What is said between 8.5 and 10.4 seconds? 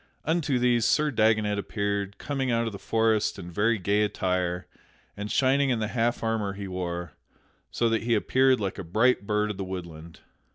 like a bright bird of the woodland.